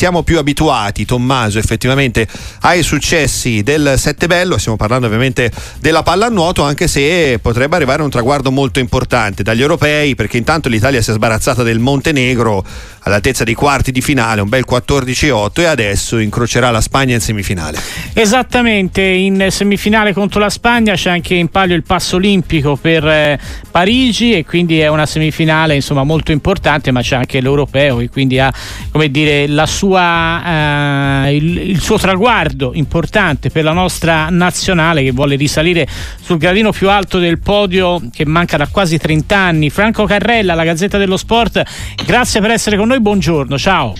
[0.00, 2.26] siamo più abituati, Tommaso, effettivamente
[2.62, 8.08] ai successi del Sette Bello, stiamo parlando ovviamente della pallanuoto, anche se potrebbe arrivare un
[8.08, 12.64] traguardo molto importante dagli europei, perché intanto l'Italia si è sbarazzata del Montenegro
[13.00, 17.78] all'altezza dei quarti di finale, un bel 14-8 e adesso incrocerà la Spagna in semifinale.
[18.12, 23.38] Esattamente, in semifinale contro la Spagna c'è anche in palio il passo olimpico per eh,
[23.70, 28.38] Parigi e quindi è una semifinale insomma molto importante, ma c'è anche l'europeo e quindi
[28.38, 28.52] ha
[28.90, 35.12] come dire la sua, eh, il, il suo traguardo importante per la nostra nazionale che
[35.12, 35.86] vuole risalire
[36.20, 39.70] sul gradino più alto del podio che manca da quasi 30 anni.
[39.70, 41.62] Franco Carrella, la Gazzetta dello Sport,
[42.04, 43.94] grazie per essere con noi, buongiorno, ciao.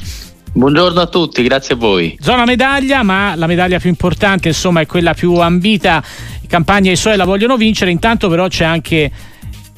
[0.52, 2.16] Buongiorno a tutti, grazie a voi.
[2.20, 6.02] Zona medaglia, ma la medaglia più importante insomma è quella più ambita.
[6.48, 9.10] Campagna e i suoi la vogliono vincere, intanto però c'è anche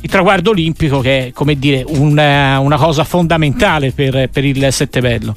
[0.01, 5.35] il traguardo olimpico che è come dire una, una cosa fondamentale per, per il Settebello.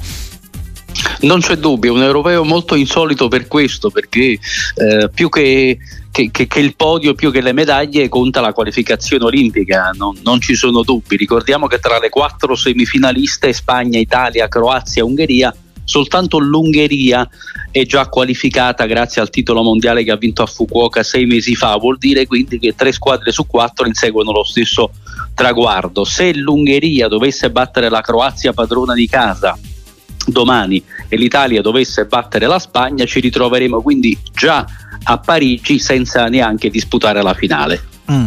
[1.25, 4.37] Non c'è dubbio, un europeo molto insolito per questo, perché
[4.75, 5.77] eh, più che
[6.11, 10.39] che, che, che, il podio più che le medaglie conta la qualificazione olimpica, non, non,
[10.39, 11.17] ci sono dubbi.
[11.17, 15.53] Ricordiamo che tra le quattro semifinaliste Spagna, Italia, Croazia e Ungheria
[15.85, 17.29] soltanto l'Ungheria
[17.69, 21.75] è già qualificata grazie al titolo mondiale che ha vinto a Fukuoka sei mesi fa,
[21.77, 24.91] vuol dire quindi che tre squadre su quattro inseguono lo stesso
[25.33, 26.05] traguardo.
[26.05, 29.57] Se l'Ungheria dovesse battere la Croazia padrona di casa
[30.27, 34.65] domani e l'Italia dovesse battere la Spagna, ci ritroveremo quindi già
[35.03, 37.81] a Parigi senza neanche disputare la finale.
[38.11, 38.25] Mm.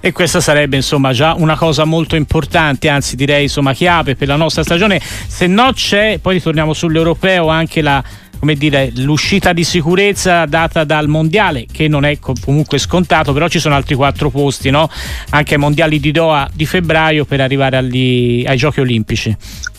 [0.00, 4.36] E questa sarebbe insomma già una cosa molto importante, anzi direi insomma chiave per la
[4.36, 5.00] nostra stagione.
[5.00, 8.02] Se no c'è, poi ritorniamo sull'europeo, anche la,
[8.38, 13.58] come dire, l'uscita di sicurezza data dal mondiale, che non è comunque scontato, però ci
[13.58, 14.88] sono altri quattro posti, no?
[15.30, 19.36] anche ai mondiali di Doha di febbraio per arrivare agli, ai giochi olimpici.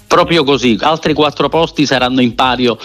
[0.09, 2.79] Proprio così, altri quattro posti saranno in palio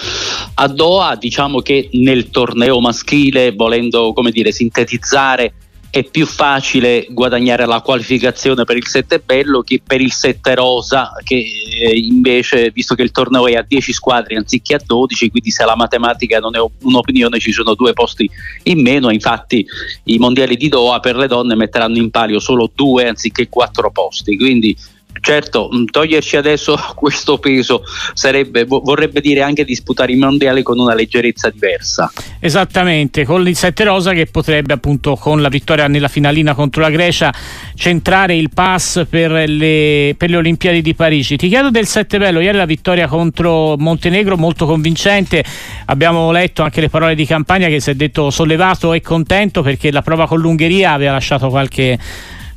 [0.56, 5.54] a Doha, diciamo che nel torneo maschile, volendo come dire, sintetizzare,
[5.88, 11.12] è più facile guadagnare la qualificazione per il 7 bello che per il 7 rosa,
[11.22, 15.50] che eh, invece, visto che il torneo è a 10 squadre anziché a 12, quindi
[15.50, 18.28] se la matematica non è un'opinione ci sono due posti
[18.64, 19.64] in meno, infatti
[20.04, 24.36] i mondiali di Doha per le donne metteranno in palio solo due anziché quattro posti,
[24.36, 24.76] quindi
[25.20, 27.82] Certo, mm, toglierci adesso questo peso
[28.12, 32.12] sarebbe, vorrebbe dire anche disputare i mondiali con una leggerezza diversa.
[32.40, 36.90] Esattamente, con il 7 rosa che potrebbe appunto con la vittoria nella finalina contro la
[36.90, 37.32] Grecia
[37.74, 41.36] centrare il pass per le, per le Olimpiadi di Parigi.
[41.36, 45.44] Ti chiedo del 7 bello, ieri la vittoria contro Montenegro molto convincente,
[45.86, 49.90] abbiamo letto anche le parole di campagna che si è detto sollevato e contento perché
[49.90, 51.98] la prova con l'Ungheria aveva lasciato qualche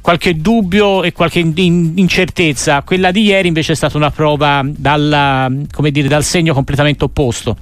[0.07, 2.81] qualche dubbio e qualche incertezza.
[2.84, 5.51] Quella di ieri invece è stata una prova dalla,
[5.91, 7.57] dire, dal segno completamente opposto.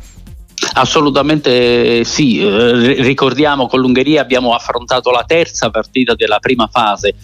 [0.73, 7.15] Assolutamente sì, eh, ricordiamo con l'Ungheria abbiamo affrontato la terza partita della prima fase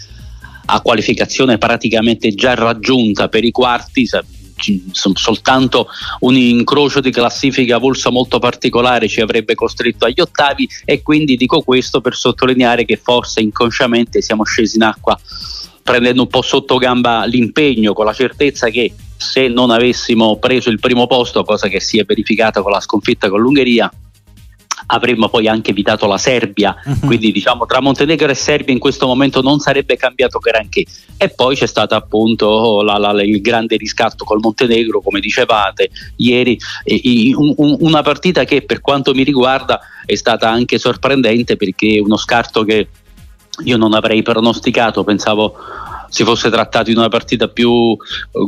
[0.66, 4.08] a qualificazione praticamente già raggiunta per i quarti,
[4.91, 5.88] soltanto
[6.19, 11.61] un incrocio di classifica avulsa molto particolare ci avrebbe costretto agli ottavi e quindi dico
[11.61, 15.19] questo per sottolineare che forse inconsciamente siamo scesi in acqua
[15.83, 20.79] prendendo un po' sotto gamba l'impegno con la certezza che se non avessimo preso il
[20.79, 23.91] primo posto, cosa che si è verificata con la sconfitta con l'Ungheria,
[24.94, 27.00] avremmo poi anche evitato la Serbia, uh-huh.
[27.07, 30.85] quindi diciamo tra Montenegro e Serbia in questo momento non sarebbe cambiato granché.
[31.18, 36.57] E poi c'è stato appunto la, la, il grande riscatto col Montenegro, come dicevate ieri,
[36.84, 42.00] e, un, un, una partita che per quanto mi riguarda è stata anche sorprendente perché
[42.00, 42.88] uno scarto che
[43.63, 45.56] io non avrei pronosticato, pensavo
[46.11, 47.97] si fosse trattato di una partita più eh,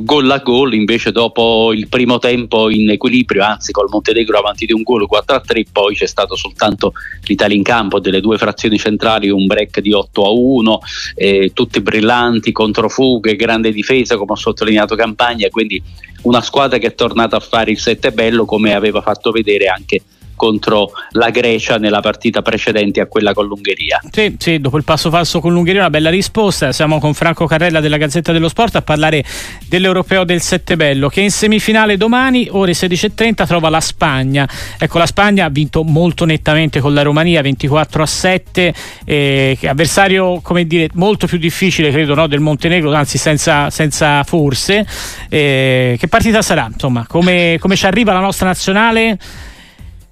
[0.02, 4.74] gol a gol, invece dopo il primo tempo in equilibrio, anzi col Montenegro avanti di
[4.74, 6.92] un gol 4 a 3, poi c'è stato soltanto
[7.24, 10.80] l'Italia in campo delle due frazioni centrali, un break di 8 a 1,
[11.16, 15.82] eh, tutti brillanti, controfughe, grande difesa come ho sottolineato Campagna, quindi
[16.24, 20.02] una squadra che è tornata a fare il 7 bello come aveva fatto vedere anche
[20.44, 24.02] contro la Grecia nella partita precedente a quella con l'Ungheria.
[24.12, 26.74] Sì, sì, dopo il passo falso con l'Ungheria una bella risposta.
[26.74, 29.24] Siamo con Franco Carrella della Gazzetta dello Sport a parlare
[29.70, 34.46] dell'Europeo del Settebello che in semifinale domani ore 16.30 trova la Spagna.
[34.78, 38.74] Ecco, la Spagna ha vinto molto nettamente con la Romania 24 a 7,
[39.06, 44.86] eh, avversario come dire molto più difficile credo no, del Montenegro, anzi senza, senza forse.
[45.30, 46.68] Eh, che partita sarà?
[46.70, 49.18] Insomma, come, come ci arriva la nostra nazionale?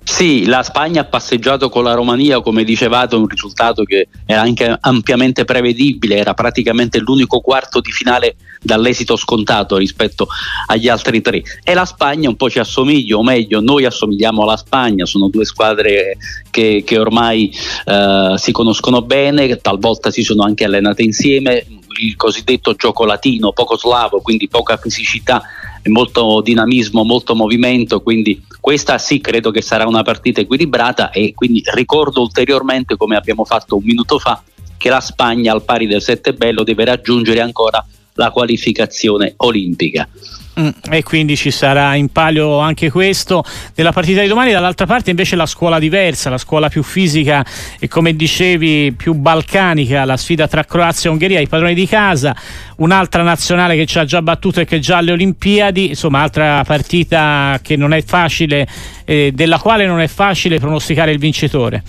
[0.04, 4.76] Sì, la Spagna ha passeggiato con la Romania, come dicevate, un risultato che era anche
[4.80, 10.28] ampiamente prevedibile, era praticamente l'unico quarto di finale dall'esito scontato rispetto
[10.66, 11.44] agli altri tre.
[11.64, 15.46] E la Spagna un po' ci assomiglia, o meglio, noi assomigliamo alla Spagna, sono due
[15.46, 16.18] squadre
[16.50, 17.54] che, che ormai
[17.86, 21.64] eh, si conoscono bene, talvolta si sono anche allenate insieme,
[22.02, 25.44] il cosiddetto gioco latino, poco slavo, quindi poca fisicità
[25.86, 31.64] molto dinamismo, molto movimento, quindi questa sì credo che sarà una partita equilibrata e quindi
[31.74, 34.42] ricordo ulteriormente come abbiamo fatto un minuto fa
[34.78, 40.08] che la Spagna al pari del Sette Bello deve raggiungere ancora la qualificazione olimpica.
[40.54, 43.44] E quindi ci sarà in palio anche questo
[43.76, 44.52] nella partita di domani.
[44.52, 47.46] Dall'altra parte invece la scuola diversa, la scuola più fisica
[47.80, 52.36] e come dicevi più balcanica, la sfida tra Croazia e Ungheria, i padroni di casa,
[52.78, 56.64] un'altra nazionale che ci ha già battuto e che è già alle Olimpiadi, insomma altra
[56.66, 58.68] partita che non è facile,
[59.06, 61.84] eh, della quale non è facile pronosticare il vincitore.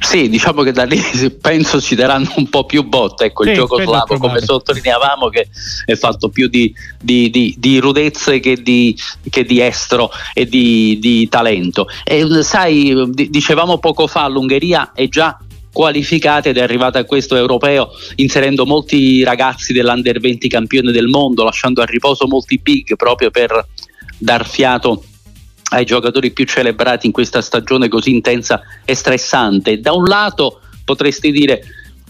[0.00, 1.00] Sì, diciamo che da lì
[1.40, 3.26] penso ci daranno un po' più botte.
[3.26, 5.48] Ecco, sì, il gioco slavo, come sottolineavamo, che
[5.84, 8.96] è fatto più di, di, di, di rudezze che di,
[9.28, 11.88] che di, estro e di, talento.
[12.04, 15.36] E sai, dicevamo poco fa, l'Ungheria è già
[15.72, 21.44] qualificata ed è arrivata a questo europeo inserendo molti ragazzi dell'Under 20 campione del mondo,
[21.44, 23.66] lasciando a riposo molti big proprio per
[24.18, 25.02] dar fiato
[25.72, 29.80] ai giocatori più celebrati in questa stagione così intensa e stressante.
[29.80, 31.62] Da un lato potresti dire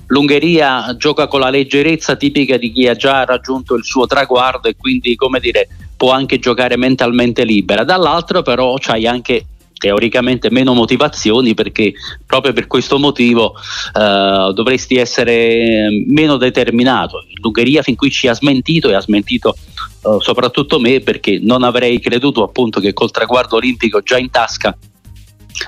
[0.07, 4.77] l'Ungheria gioca con la leggerezza tipica di chi ha già raggiunto il suo traguardo e
[4.77, 7.85] quindi come dire può anche giocare mentalmente libera.
[7.85, 9.47] Dall'altro però c'hai anche
[9.83, 11.93] teoricamente meno motivazioni perché
[12.25, 13.55] proprio per questo motivo
[13.93, 17.25] eh, dovresti essere meno determinato.
[17.41, 21.99] L'Ungheria fin qui ci ha smentito e ha smentito eh, soprattutto me perché non avrei
[21.99, 24.77] creduto appunto che col traguardo olimpico già in tasca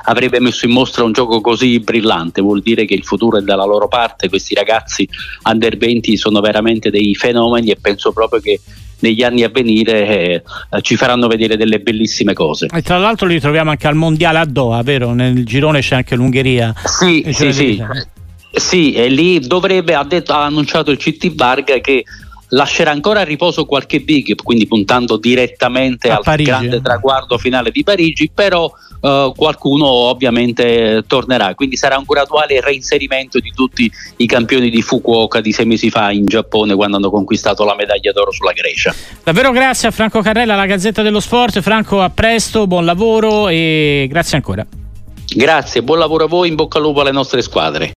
[0.05, 3.65] avrebbe messo in mostra un gioco così brillante, vuol dire che il futuro è dalla
[3.65, 5.09] loro parte, questi ragazzi
[5.45, 8.61] under 20 sono veramente dei fenomeni e penso proprio che
[9.01, 10.43] negli anni a venire eh,
[10.81, 12.69] ci faranno vedere delle bellissime cose.
[12.73, 15.13] E tra l'altro li troviamo anche al mondiale a Doha, vero?
[15.13, 16.73] Nel girone c'è anche l'Ungheria.
[16.85, 17.85] Sì, sì, sì.
[18.51, 22.05] Sì, e lì dovrebbe, ha, detto, ha annunciato il CT Varga che
[22.51, 26.81] lascerà ancora a riposo qualche big, quindi puntando direttamente a al Parigi, grande eh.
[26.81, 28.71] traguardo finale di Parigi, però
[29.05, 35.41] uh, qualcuno ovviamente tornerà, quindi sarà un graduale reinserimento di tutti i campioni di Fukuoka
[35.41, 38.95] di sei mesi fa in Giappone quando hanno conquistato la medaglia d'oro sulla Grecia.
[39.23, 41.61] Davvero grazie a Franco Carrella, la Gazzetta dello Sport.
[41.61, 44.67] Franco, a presto, buon lavoro e grazie ancora.
[45.37, 47.93] Grazie, buon lavoro a voi, in bocca al lupo alle nostre squadre.